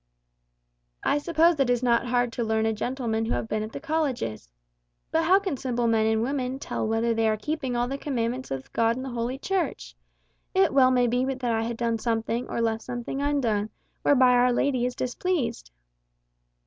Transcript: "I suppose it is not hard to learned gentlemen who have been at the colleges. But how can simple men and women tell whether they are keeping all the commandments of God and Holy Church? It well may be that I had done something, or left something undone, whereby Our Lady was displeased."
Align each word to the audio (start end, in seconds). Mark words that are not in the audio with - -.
"I 1.03 1.19
suppose 1.19 1.59
it 1.59 1.69
is 1.69 1.83
not 1.83 2.07
hard 2.07 2.33
to 2.33 2.43
learned 2.43 2.75
gentlemen 2.75 3.23
who 3.25 3.33
have 3.33 3.47
been 3.47 3.61
at 3.61 3.71
the 3.71 3.79
colleges. 3.79 4.49
But 5.11 5.25
how 5.25 5.37
can 5.37 5.57
simple 5.57 5.85
men 5.85 6.07
and 6.07 6.23
women 6.23 6.57
tell 6.57 6.87
whether 6.87 7.13
they 7.13 7.29
are 7.29 7.37
keeping 7.37 7.75
all 7.75 7.87
the 7.87 7.99
commandments 7.99 8.49
of 8.49 8.73
God 8.73 8.97
and 8.97 9.05
Holy 9.05 9.37
Church? 9.37 9.95
It 10.55 10.73
well 10.73 10.89
may 10.89 11.05
be 11.05 11.23
that 11.25 11.43
I 11.43 11.61
had 11.61 11.77
done 11.77 11.99
something, 11.99 12.49
or 12.49 12.61
left 12.61 12.81
something 12.81 13.21
undone, 13.21 13.69
whereby 14.01 14.31
Our 14.33 14.51
Lady 14.51 14.85
was 14.85 14.95
displeased." 14.95 15.69